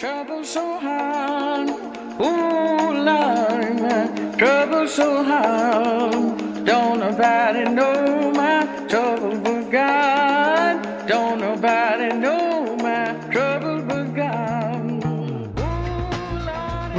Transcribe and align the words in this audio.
Trouble 0.00 0.42
so 0.44 0.78
hard, 0.78 1.68
ooh 1.68 3.04
Lord, 3.04 4.38
trouble 4.38 4.88
so 4.88 5.22
hard. 5.22 6.64
Don't 6.64 7.00
nobody 7.00 7.64
know 7.64 8.32
my 8.34 8.64
trouble 8.88 9.36
but 9.40 9.70
God. 9.70 11.06
Don't 11.06 11.38
nobody. 11.38 11.99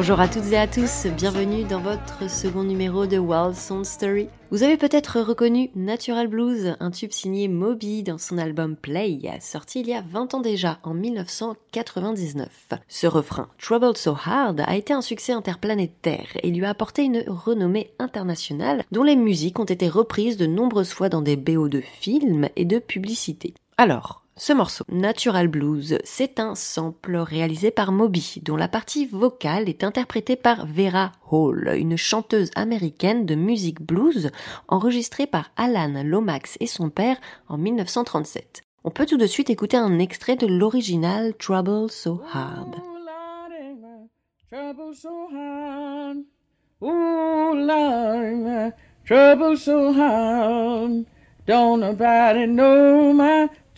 Bonjour 0.01 0.19
à 0.19 0.27
toutes 0.27 0.51
et 0.51 0.57
à 0.57 0.65
tous, 0.65 1.05
bienvenue 1.15 1.63
dans 1.63 1.79
votre 1.79 2.27
second 2.27 2.63
numéro 2.63 3.05
de 3.05 3.19
Wild 3.19 3.53
Sound 3.53 3.85
Story. 3.85 4.29
Vous 4.49 4.63
avez 4.63 4.75
peut-être 4.75 5.21
reconnu 5.21 5.69
Natural 5.75 6.27
Blues, 6.27 6.75
un 6.79 6.89
tube 6.89 7.11
signé 7.11 7.47
Moby 7.47 8.01
dans 8.01 8.17
son 8.17 8.39
album 8.39 8.75
Play, 8.75 9.19
sorti 9.41 9.81
il 9.81 9.87
y 9.89 9.93
a 9.93 10.01
20 10.01 10.33
ans 10.33 10.41
déjà, 10.41 10.79
en 10.81 10.95
1999. 10.95 12.69
Ce 12.87 13.05
refrain, 13.05 13.47
Trouble 13.59 13.95
So 13.95 14.17
Hard, 14.25 14.63
a 14.65 14.75
été 14.75 14.91
un 14.91 15.03
succès 15.03 15.33
interplanétaire 15.33 16.29
et 16.41 16.49
lui 16.49 16.65
a 16.65 16.71
apporté 16.71 17.03
une 17.03 17.23
renommée 17.27 17.91
internationale 17.99 18.83
dont 18.91 19.03
les 19.03 19.15
musiques 19.15 19.59
ont 19.59 19.65
été 19.65 19.87
reprises 19.87 20.35
de 20.35 20.47
nombreuses 20.47 20.93
fois 20.93 21.09
dans 21.09 21.21
des 21.21 21.35
BO 21.35 21.69
de 21.69 21.79
films 21.79 22.49
et 22.55 22.65
de 22.65 22.79
publicités. 22.79 23.53
Alors, 23.77 24.23
ce 24.37 24.53
morceau, 24.53 24.85
Natural 24.89 25.47
Blues, 25.47 25.97
c'est 26.03 26.39
un 26.39 26.55
sample 26.55 27.17
réalisé 27.17 27.69
par 27.69 27.91
Moby, 27.91 28.41
dont 28.43 28.55
la 28.55 28.69
partie 28.69 29.05
vocale 29.05 29.67
est 29.67 29.83
interprétée 29.83 30.37
par 30.37 30.65
Vera 30.65 31.11
Hall, 31.29 31.73
une 31.77 31.97
chanteuse 31.97 32.49
américaine 32.55 33.25
de 33.25 33.35
musique 33.35 33.81
blues, 33.81 34.31
enregistrée 34.67 35.27
par 35.27 35.51
Alan 35.57 36.01
Lomax 36.03 36.57
et 36.61 36.67
son 36.67 36.89
père 36.89 37.17
en 37.49 37.57
1937. 37.57 38.61
On 38.83 38.89
peut 38.89 39.05
tout 39.05 39.17
de 39.17 39.27
suite 39.27 39.49
écouter 39.49 39.77
un 39.77 39.99
extrait 39.99 40.37
de 40.37 40.47
l'original 40.47 41.35
Trouble 41.35 41.91
So 41.91 42.21
Hard. 42.33 42.77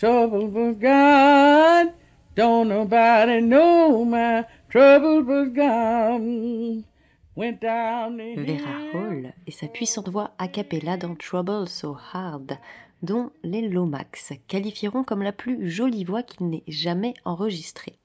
Trouble 0.03 0.47
but 0.47 0.79
God. 0.81 1.93
Don't 2.35 2.67
nobody 2.67 3.39
know 3.39 4.03
my 4.03 4.43
trouble 4.69 5.23
but 5.23 5.53
God. 5.53 6.83
Vera 7.35 8.79
Hall 8.93 9.33
et 9.47 9.51
sa 9.51 9.67
puissante 9.67 10.09
voix 10.09 10.31
a 10.37 10.47
cappella 10.47 10.97
dans 10.97 11.15
Trouble 11.15 11.67
So 11.67 11.97
Hard, 12.13 12.59
dont 13.01 13.31
les 13.43 13.67
Lomax 13.67 14.33
qualifieront 14.47 15.03
comme 15.03 15.23
la 15.23 15.31
plus 15.31 15.67
jolie 15.67 16.03
voix 16.03 16.21
qu'il 16.21 16.49
n'ait 16.49 16.63
jamais 16.67 17.15
enregistrée. 17.25 17.95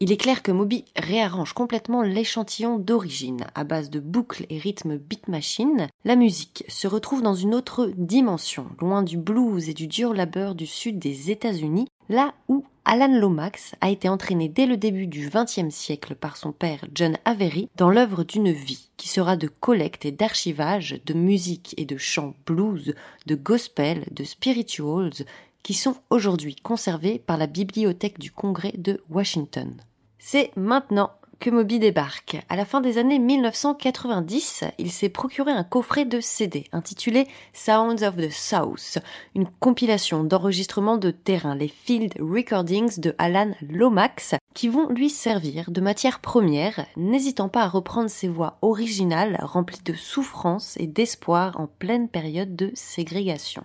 Il 0.00 0.12
est 0.12 0.16
clair 0.16 0.44
que 0.44 0.52
Moby 0.52 0.84
réarrange 0.94 1.54
complètement 1.54 2.02
l'échantillon 2.02 2.78
d'origine. 2.78 3.44
À 3.56 3.64
base 3.64 3.90
de 3.90 3.98
boucles 3.98 4.46
et 4.48 4.56
rythmes 4.56 4.96
beat 4.96 5.26
machine, 5.26 5.88
la 6.04 6.14
musique 6.14 6.64
se 6.68 6.86
retrouve 6.86 7.20
dans 7.20 7.34
une 7.34 7.52
autre 7.52 7.90
dimension, 7.96 8.66
loin 8.80 9.02
du 9.02 9.16
blues 9.18 9.68
et 9.68 9.74
du 9.74 9.88
dur 9.88 10.14
labeur 10.14 10.54
du 10.54 10.66
sud 10.66 11.00
des 11.00 11.32
États-Unis, 11.32 11.88
là 12.08 12.32
où 12.46 12.64
Alan 12.84 13.12
Lomax 13.12 13.74
a 13.80 13.90
été 13.90 14.08
entraîné 14.08 14.48
dès 14.48 14.66
le 14.66 14.76
début 14.76 15.08
du 15.08 15.28
XXe 15.28 15.74
siècle 15.74 16.14
par 16.14 16.36
son 16.36 16.52
père 16.52 16.84
John 16.94 17.18
Avery 17.24 17.68
dans 17.74 17.90
l'œuvre 17.90 18.22
d'une 18.22 18.52
vie 18.52 18.90
qui 18.96 19.08
sera 19.08 19.36
de 19.36 19.48
collecte 19.48 20.04
et 20.04 20.12
d'archivage 20.12 21.00
de 21.06 21.14
musique 21.14 21.74
et 21.76 21.84
de 21.84 21.96
chants 21.96 22.34
blues, 22.46 22.94
de 23.26 23.34
gospel, 23.34 24.04
de 24.12 24.22
spirituals 24.22 25.24
qui 25.64 25.74
sont 25.74 25.96
aujourd'hui 26.08 26.54
conservés 26.54 27.18
par 27.18 27.36
la 27.36 27.48
Bibliothèque 27.48 28.20
du 28.20 28.30
Congrès 28.30 28.72
de 28.78 29.02
Washington. 29.10 29.74
C'est 30.18 30.50
maintenant 30.56 31.12
que 31.38 31.50
Moby 31.50 31.78
débarque. 31.78 32.38
À 32.48 32.56
la 32.56 32.64
fin 32.64 32.80
des 32.80 32.98
années 32.98 33.18
1990, 33.18 34.64
il 34.78 34.90
s'est 34.90 35.08
procuré 35.08 35.52
un 35.52 35.62
coffret 35.62 36.04
de 36.04 36.20
CD 36.20 36.64
intitulé 36.72 37.28
Sounds 37.52 38.02
of 38.02 38.16
the 38.16 38.30
South, 38.30 38.98
une 39.34 39.48
compilation 39.60 40.24
d'enregistrements 40.24 40.98
de 40.98 41.12
terrain, 41.12 41.54
les 41.54 41.68
field 41.68 42.14
recordings 42.18 42.98
de 42.98 43.14
Alan 43.18 43.52
Lomax, 43.62 44.34
qui 44.54 44.68
vont 44.68 44.88
lui 44.88 45.10
servir 45.10 45.70
de 45.70 45.80
matière 45.80 46.18
première, 46.18 46.86
n'hésitant 46.96 47.48
pas 47.48 47.62
à 47.62 47.68
reprendre 47.68 48.10
ses 48.10 48.28
voix 48.28 48.58
originales 48.62 49.38
remplies 49.40 49.82
de 49.84 49.94
souffrance 49.94 50.76
et 50.78 50.88
d'espoir 50.88 51.60
en 51.60 51.68
pleine 51.68 52.08
période 52.08 52.56
de 52.56 52.72
ségrégation. 52.74 53.62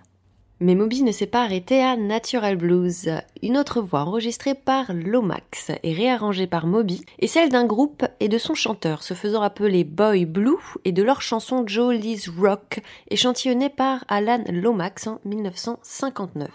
Mais 0.64 0.74
Moby 0.74 1.02
ne 1.02 1.12
s'est 1.12 1.26
pas 1.26 1.42
arrêté 1.42 1.82
à 1.82 1.94
Natural 1.94 2.56
Blues. 2.56 3.10
Une 3.42 3.58
autre 3.58 3.82
voix 3.82 4.00
enregistrée 4.00 4.54
par 4.54 4.94
Lomax 4.94 5.70
et 5.82 5.92
réarrangée 5.92 6.46
par 6.46 6.66
Moby 6.66 7.04
est 7.18 7.26
celle 7.26 7.50
d'un 7.50 7.66
groupe 7.66 8.06
et 8.18 8.30
de 8.30 8.38
son 8.38 8.54
chanteur 8.54 9.02
se 9.02 9.12
faisant 9.12 9.42
appeler 9.42 9.84
Boy 9.84 10.24
Blue 10.24 10.56
et 10.86 10.92
de 10.92 11.02
leur 11.02 11.20
chanson 11.20 11.64
Joe 11.66 11.94
Lee's 11.94 12.30
Rock 12.30 12.80
échantillonnée 13.10 13.68
par 13.68 14.06
Alan 14.08 14.42
Lomax 14.48 15.06
en 15.06 15.20
1959. 15.26 16.48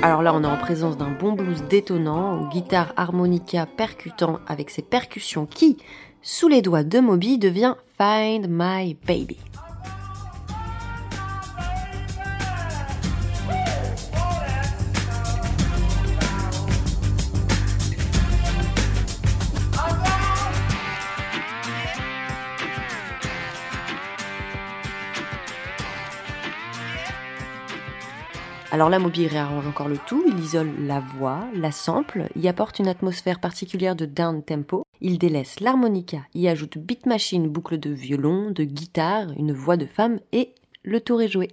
Alors 0.00 0.22
là, 0.22 0.32
on 0.32 0.44
est 0.44 0.46
en 0.46 0.56
présence 0.56 0.96
d'un 0.96 1.10
bon 1.10 1.32
blues 1.32 1.64
détonnant, 1.68 2.48
guitare 2.50 2.92
harmonica 2.96 3.66
percutant 3.66 4.38
avec 4.46 4.70
ses 4.70 4.82
percussions 4.82 5.44
qui, 5.44 5.76
sous 6.22 6.46
les 6.46 6.62
doigts 6.62 6.84
de 6.84 7.00
Moby, 7.00 7.36
devient 7.36 7.74
Find 7.98 8.46
My 8.48 8.94
Baby. 8.94 9.36
Alors 28.78 28.90
là, 28.90 29.00
Moby 29.00 29.26
réarrange 29.26 29.66
encore 29.66 29.88
le 29.88 29.98
tout, 30.06 30.22
il 30.28 30.38
isole 30.38 30.70
la 30.86 31.00
voix, 31.00 31.48
la 31.52 31.72
sample, 31.72 32.28
y 32.36 32.46
apporte 32.46 32.78
une 32.78 32.86
atmosphère 32.86 33.40
particulière 33.40 33.96
de 33.96 34.06
down 34.06 34.40
tempo, 34.40 34.84
il 35.00 35.18
délaisse 35.18 35.58
l'harmonica, 35.58 36.18
y 36.32 36.46
ajoute 36.46 36.78
beat 36.78 37.04
machine, 37.04 37.48
boucle 37.48 37.80
de 37.80 37.90
violon, 37.90 38.52
de 38.52 38.62
guitare, 38.62 39.32
une 39.36 39.52
voix 39.52 39.76
de 39.76 39.84
femme 39.84 40.20
et 40.30 40.54
le 40.84 41.00
tour 41.00 41.20
est 41.20 41.26
joué. 41.26 41.48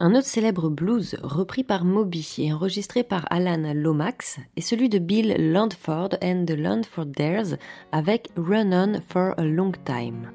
Un 0.00 0.16
autre 0.16 0.26
célèbre 0.26 0.68
blues 0.68 1.16
repris 1.22 1.62
par 1.62 1.84
Moby 1.84 2.28
et 2.38 2.52
enregistré 2.52 3.04
par 3.04 3.24
Alan 3.30 3.72
Lomax 3.72 4.40
est 4.56 4.60
celui 4.60 4.88
de 4.88 4.98
Bill 4.98 5.36
Landford 5.52 6.16
and 6.24 6.44
the 6.44 6.56
Landforders 6.56 7.56
avec 7.92 8.30
Run 8.36 8.72
On 8.72 9.00
for 9.08 9.32
a 9.38 9.44
Long 9.44 9.74
Time. 9.84 10.32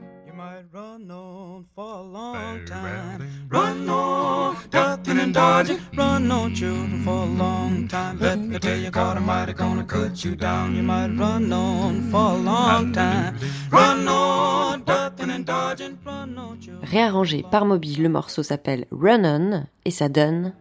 For 1.76 1.98
a 1.98 2.02
long 2.02 2.66
time. 2.66 3.28
Run 3.50 3.90
on, 3.90 4.56
ducking 4.70 5.20
and 5.20 5.34
dodging. 5.34 5.80
Run 5.96 6.32
on, 6.32 6.54
children, 6.54 7.04
for 7.04 7.24
a 7.24 7.26
long 7.26 7.88
time. 7.88 8.20
Let 8.20 8.40
me 8.40 8.60
tell 8.60 8.78
you, 8.78 8.90
God 8.90 9.18
Almighty 9.18 9.54
gonna 9.54 9.84
cut 9.84 10.24
you 10.24 10.36
down. 10.36 10.76
You 10.76 10.84
might 10.84 11.16
run 11.18 11.52
on 11.52 12.02
for 12.12 12.34
a 12.34 12.38
long 12.38 12.92
time. 12.94 13.38
Run 13.72 14.08
on, 14.08 14.84
ducking 14.84 15.30
and 15.30 15.46
dodging. 15.46 15.98
Run 16.06 16.38
on, 16.38 16.60
children. 16.60 16.90
Réarrangé 16.90 17.44
par 17.50 17.66
Moby, 17.66 17.96
le 17.96 18.10
morceau 18.10 18.44
s'appelle 18.44 18.86
Run 18.92 19.26
On 19.26 19.66
et 19.86 19.92
ça 19.92 20.10
donne. 20.10 20.54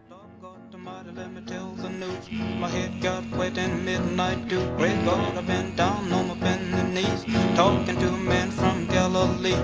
My 2.59 2.67
head 2.69 3.01
got 3.01 3.23
wet 3.37 3.57
in 3.57 3.85
midnight 3.85 4.47
dew. 4.47 4.61
Great 4.77 5.03
God, 5.05 5.37
I've 5.37 5.45
been 5.45 5.75
down 5.75 6.11
on 6.11 6.29
my 6.29 6.35
bending 6.35 6.93
knees, 6.93 7.25
talking 7.55 7.99
to 7.99 8.07
a 8.07 8.17
man 8.17 8.49
from 8.51 8.82
Galilee. 9.13 9.55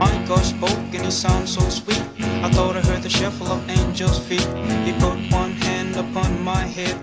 My 0.00 0.26
God 0.26 0.44
spoke 0.44 0.70
and 0.92 1.04
he 1.04 1.10
sounds 1.10 1.52
so 1.52 1.60
sweet. 1.70 2.02
I 2.42 2.50
thought 2.50 2.76
I 2.76 2.80
heard 2.80 3.02
the 3.02 3.08
shuffle 3.08 3.46
of 3.46 3.60
angels' 3.70 4.18
feet. 4.18 4.46
He 4.84 4.92
put 4.94 5.14
one 5.32 5.52
hand 5.62 5.94
upon 5.96 6.42
my 6.42 6.64
head. 6.66 6.96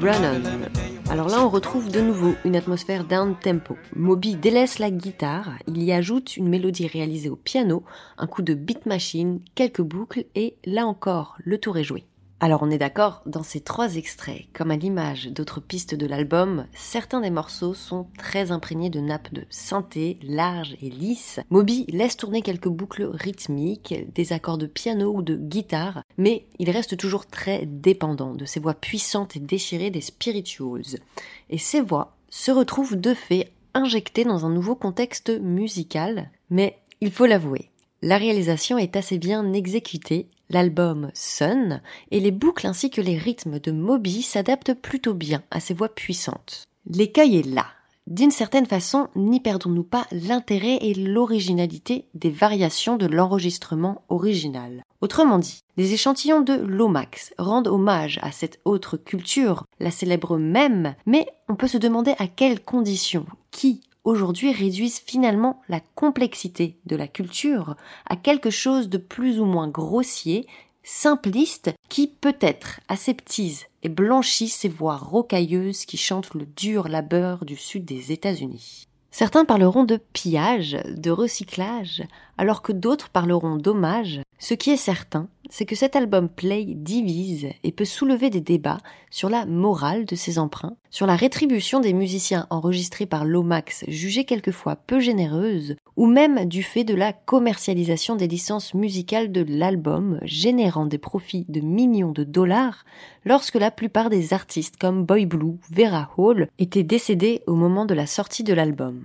Run 0.00 0.24
On. 0.24 1.10
Alors 1.10 1.28
là, 1.28 1.44
on 1.44 1.48
retrouve 1.48 1.90
de 1.90 2.00
nouveau 2.00 2.34
une 2.44 2.54
atmosphère 2.54 3.04
down 3.04 3.34
tempo. 3.42 3.76
Moby 3.96 4.36
délaisse 4.36 4.78
la 4.78 4.92
guitare, 4.92 5.50
il 5.66 5.82
y 5.82 5.92
ajoute 5.92 6.36
une 6.36 6.48
mélodie 6.48 6.86
réalisée 6.86 7.28
au 7.28 7.36
piano, 7.36 7.82
un 8.16 8.28
coup 8.28 8.42
de 8.42 8.54
beat 8.54 8.86
machine, 8.86 9.40
quelques 9.56 9.82
boucles 9.82 10.26
et 10.36 10.54
là 10.64 10.86
encore, 10.86 11.36
le 11.44 11.58
tour 11.58 11.76
est 11.78 11.84
joué. 11.84 12.04
Alors 12.42 12.62
on 12.62 12.70
est 12.70 12.78
d'accord, 12.78 13.20
dans 13.26 13.42
ces 13.42 13.60
trois 13.60 13.96
extraits, 13.96 14.46
comme 14.54 14.70
à 14.70 14.76
l'image 14.76 15.26
d'autres 15.26 15.60
pistes 15.60 15.94
de 15.94 16.06
l'album, 16.06 16.64
certains 16.74 17.20
des 17.20 17.28
morceaux 17.28 17.74
sont 17.74 18.06
très 18.16 18.50
imprégnés 18.50 18.88
de 18.88 18.98
nappes 18.98 19.34
de 19.34 19.44
synthé 19.50 20.18
larges 20.22 20.74
et 20.80 20.88
lisses. 20.88 21.40
Moby 21.50 21.84
laisse 21.90 22.16
tourner 22.16 22.40
quelques 22.40 22.70
boucles 22.70 23.10
rythmiques, 23.12 23.94
des 24.14 24.32
accords 24.32 24.56
de 24.56 24.66
piano 24.66 25.12
ou 25.14 25.20
de 25.20 25.36
guitare, 25.36 26.02
mais 26.16 26.46
il 26.58 26.70
reste 26.70 26.96
toujours 26.96 27.26
très 27.26 27.66
dépendant 27.66 28.32
de 28.32 28.46
ces 28.46 28.58
voix 28.58 28.72
puissantes 28.72 29.36
et 29.36 29.40
déchirées 29.40 29.90
des 29.90 30.00
spirituals. 30.00 30.98
Et 31.50 31.58
ces 31.58 31.82
voix 31.82 32.16
se 32.30 32.50
retrouvent 32.50 32.96
de 32.96 33.12
fait 33.12 33.52
injectées 33.74 34.24
dans 34.24 34.46
un 34.46 34.50
nouveau 34.50 34.76
contexte 34.76 35.28
musical, 35.28 36.30
mais 36.48 36.78
il 37.02 37.10
faut 37.10 37.26
l'avouer, 37.26 37.69
la 38.02 38.16
réalisation 38.16 38.78
est 38.78 38.96
assez 38.96 39.18
bien 39.18 39.52
exécutée, 39.52 40.28
l'album 40.48 41.10
sonne, 41.14 41.82
et 42.10 42.20
les 42.20 42.30
boucles 42.30 42.66
ainsi 42.66 42.90
que 42.90 43.00
les 43.00 43.18
rythmes 43.18 43.58
de 43.58 43.72
Moby 43.72 44.22
s'adaptent 44.22 44.74
plutôt 44.74 45.14
bien 45.14 45.42
à 45.50 45.60
ces 45.60 45.74
voix 45.74 45.88
puissantes. 45.88 46.64
L'écueil 46.86 47.36
est 47.36 47.46
là. 47.46 47.66
D'une 48.06 48.30
certaine 48.30 48.66
façon, 48.66 49.08
n'y 49.14 49.38
perdons-nous 49.38 49.84
pas 49.84 50.06
l'intérêt 50.10 50.78
et 50.80 50.94
l'originalité 50.94 52.06
des 52.14 52.30
variations 52.30 52.96
de 52.96 53.06
l'enregistrement 53.06 54.02
original. 54.08 54.82
Autrement 55.00 55.38
dit, 55.38 55.60
les 55.76 55.92
échantillons 55.92 56.40
de 56.40 56.54
Lomax 56.54 57.32
rendent 57.38 57.68
hommage 57.68 58.18
à 58.22 58.32
cette 58.32 58.58
autre 58.64 58.96
culture, 58.96 59.64
la 59.78 59.90
célèbre 59.90 60.38
même, 60.38 60.94
mais 61.06 61.26
on 61.48 61.54
peut 61.54 61.68
se 61.68 61.78
demander 61.78 62.14
à 62.18 62.26
quelles 62.26 62.62
conditions, 62.62 63.26
qui, 63.50 63.82
aujourd'hui 64.10 64.52
réduisent 64.52 65.00
finalement 65.00 65.62
la 65.68 65.80
complexité 65.94 66.76
de 66.86 66.96
la 66.96 67.08
culture 67.08 67.76
à 68.06 68.16
quelque 68.16 68.50
chose 68.50 68.88
de 68.88 68.98
plus 68.98 69.40
ou 69.40 69.44
moins 69.44 69.68
grossier, 69.68 70.46
simpliste, 70.82 71.70
qui 71.88 72.08
peut-être 72.08 72.80
aseptise 72.88 73.66
et 73.82 73.88
blanchit 73.88 74.48
ces 74.48 74.68
voix 74.68 74.96
rocailleuses 74.96 75.84
qui 75.84 75.96
chantent 75.96 76.34
le 76.34 76.46
dur 76.46 76.88
labeur 76.88 77.44
du 77.44 77.56
sud 77.56 77.84
des 77.84 78.12
États-Unis. 78.12 78.86
Certains 79.10 79.44
parleront 79.44 79.84
de 79.84 79.98
pillage, 80.12 80.76
de 80.86 81.10
recyclage, 81.10 82.02
alors 82.38 82.62
que 82.62 82.72
d'autres 82.72 83.08
parleront 83.08 83.56
d'hommage. 83.56 84.20
Ce 84.42 84.54
qui 84.54 84.70
est 84.70 84.78
certain, 84.78 85.28
c'est 85.50 85.66
que 85.66 85.76
cet 85.76 85.96
album 85.96 86.30
Play 86.30 86.64
divise 86.64 87.48
et 87.62 87.72
peut 87.72 87.84
soulever 87.84 88.30
des 88.30 88.40
débats 88.40 88.80
sur 89.10 89.28
la 89.28 89.44
morale 89.44 90.06
de 90.06 90.16
ses 90.16 90.38
emprunts, 90.38 90.78
sur 90.88 91.06
la 91.06 91.14
rétribution 91.14 91.78
des 91.78 91.92
musiciens 91.92 92.46
enregistrés 92.48 93.04
par 93.04 93.26
Lomax 93.26 93.84
jugée 93.86 94.24
quelquefois 94.24 94.76
peu 94.76 94.98
généreuse, 94.98 95.76
ou 95.96 96.06
même 96.06 96.46
du 96.46 96.62
fait 96.62 96.84
de 96.84 96.94
la 96.94 97.12
commercialisation 97.12 98.16
des 98.16 98.28
licences 98.28 98.72
musicales 98.72 99.30
de 99.30 99.44
l'album 99.46 100.18
générant 100.22 100.86
des 100.86 100.96
profits 100.96 101.44
de 101.50 101.60
millions 101.60 102.12
de 102.12 102.24
dollars 102.24 102.86
lorsque 103.26 103.56
la 103.56 103.70
plupart 103.70 104.08
des 104.08 104.32
artistes 104.32 104.78
comme 104.78 105.04
Boy 105.04 105.26
Blue, 105.26 105.58
Vera 105.70 106.12
Hall 106.16 106.48
étaient 106.58 106.82
décédés 106.82 107.42
au 107.46 107.56
moment 107.56 107.84
de 107.84 107.94
la 107.94 108.06
sortie 108.06 108.42
de 108.42 108.54
l'album. 108.54 109.02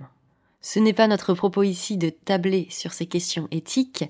Ce 0.62 0.78
n'est 0.78 0.94
pas 0.94 1.08
notre 1.08 1.34
propos 1.34 1.62
ici 1.62 1.98
de 1.98 2.08
tabler 2.08 2.68
sur 2.70 2.94
ces 2.94 3.06
questions 3.06 3.48
éthiques, 3.50 4.06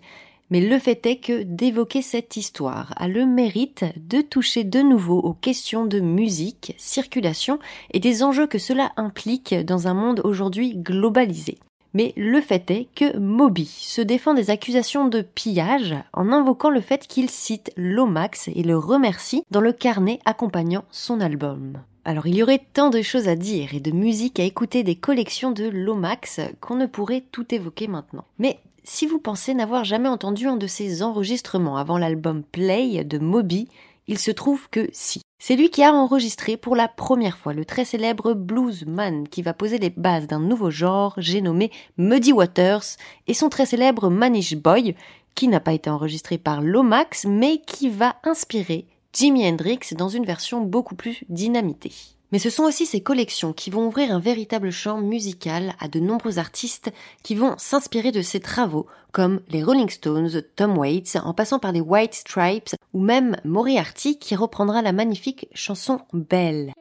mais 0.51 0.61
le 0.61 0.79
fait 0.79 1.05
est 1.07 1.17
que 1.17 1.43
d'évoquer 1.43 2.03
cette 2.03 2.37
histoire 2.37 2.93
a 2.97 3.09
le 3.09 3.27
mérite 3.27 3.85
de 4.09 4.21
toucher 4.21 4.65
de 4.65 4.81
nouveau 4.81 5.19
aux 5.19 5.35
questions 5.35 5.87
de 5.87 6.01
musique, 6.01 6.75
circulation 6.79 7.59
et 7.93 8.01
des 8.01 8.23
enjeux 8.23 8.47
que 8.47 8.59
cela 8.59 8.93
implique 8.97 9.55
dans 9.55 9.89
un 9.89 9.95
monde 9.95 10.21
aujourd'hui 10.25 10.77
globalisé. 10.77 11.59
Mais 11.95 12.13
le 12.17 12.43
fait 12.43 12.71
est 12.71 12.89
que 12.95 13.17
Moby 13.17 13.65
se 13.65 14.03
défend 14.03 14.35
des 14.35 14.51
accusations 14.51 15.09
de 15.09 15.23
pillage 15.23 15.95
en 16.13 16.31
invoquant 16.31 16.69
le 16.69 16.83
fait 16.83 17.07
qu'il 17.07 17.31
cite 17.31 17.73
Lomax 17.77 18.49
et 18.49 18.63
le 18.63 18.77
remercie 18.77 19.45
dans 19.51 19.63
le 19.63 19.73
carnet 19.73 20.19
accompagnant 20.27 20.85
son 20.91 21.21
album. 21.21 21.79
Alors 22.05 22.27
il 22.27 22.37
y 22.37 22.43
aurait 22.43 22.65
tant 22.73 22.91
de 22.91 23.03
choses 23.03 23.29
à 23.29 23.35
dire 23.35 23.75
et 23.75 23.81
de 23.81 23.91
musique 23.91 24.39
à 24.39 24.45
écouter 24.45 24.85
des 24.85 24.95
collections 24.95 25.51
de 25.51 25.65
Lomax 25.65 26.41
qu'on 26.61 26.77
ne 26.77 26.87
pourrait 26.87 27.25
tout 27.33 27.53
évoquer 27.55 27.89
maintenant. 27.89 28.25
Mais 28.39 28.61
si 28.87 29.07
vous 29.07 29.19
pensez 29.19 29.53
n'avoir 29.53 29.85
jamais 29.85 30.09
entendu 30.09 30.47
un 30.47 30.57
de 30.57 30.69
ses 30.69 31.03
enregistrements 31.03 31.77
avant 31.77 31.99
l'album 31.99 32.45
Play 32.45 33.03
de 33.05 33.19
Moby, 33.19 33.69
il 34.07 34.19
se 34.19 34.31
trouve 34.31 34.71
que 34.71 34.89
si. 34.93 35.21
C'est 35.39 35.57
lui 35.57 35.71
qui 35.71 35.83
a 35.83 35.93
enregistré 35.93 36.57
pour 36.57 36.77
la 36.77 36.87
première 36.89 37.37
fois 37.37 37.53
le 37.53 37.65
très 37.65 37.85
célèbre 37.85 38.33
bluesman 38.33 39.29
qui 39.29 39.43
va 39.43 39.53
poser 39.53 39.79
les 39.79 39.91
bases 39.91 40.29
d'un 40.29 40.39
nouveau 40.39 40.71
genre, 40.71 41.15
j'ai 41.19 41.41
nommé 41.41 41.73
Muddy 41.99 42.33
Waters, 42.33 42.85
et 43.27 43.35
son 43.35 43.49
très 43.49 43.67
célèbre 43.67 44.09
Manish 44.09 44.57
Boy, 44.57 44.95
qui 45.35 45.49
n'a 45.49 45.61
pas 45.61 45.73
été 45.73 45.91
enregistré 45.91 46.39
par 46.39 46.63
Lomax, 46.63 47.27
mais 47.27 47.59
qui 47.59 47.91
va 47.91 48.17
inspirer 48.23 48.87
Jimi 49.13 49.47
Hendrix 49.47 49.81
dans 49.99 50.09
une 50.09 50.25
version 50.25 50.61
beaucoup 50.61 50.95
plus 50.95 51.25
dynamitée. 51.29 52.16
Mais 52.33 52.39
ce 52.39 52.51
sont 52.51 52.65
aussi 52.65 52.87
ces 52.87 53.01
collections 53.01 53.53
qui 53.53 53.71
vont 53.71 53.87
ouvrir 53.87 54.13
un 54.13 54.19
véritable 54.19 54.71
champ 54.71 55.01
musical 55.01 55.75
à 55.79 55.89
de 55.89 56.01
nombreux 56.01 56.39
artistes 56.39 56.91
qui 57.23 57.35
vont 57.35 57.55
s'inspirer 57.59 58.13
de 58.13 58.23
ses 58.23 58.41
travaux, 58.41 58.87
comme 59.13 59.41
les 59.49 59.63
Rolling 59.63 59.89
Stones, 59.89 60.43
Tom 60.57 60.77
Waits, 60.77 61.17
en 61.23 61.35
passant 61.35 61.59
par 61.59 61.73
les 61.73 61.81
White 61.81 62.15
Stripes, 62.15 62.75
ou 62.93 63.01
même 63.01 63.37
Moriarty 63.45 64.19
qui 64.19 64.35
reprendra 64.35 64.83
la 64.83 64.93
magnifique 64.93 65.49
chanson 65.55 66.01
Belle 66.13 66.73